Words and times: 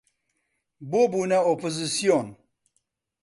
بۆ 0.89 1.01
بوونە 1.11 1.39
ئۆپۆزسیۆن 1.47 2.27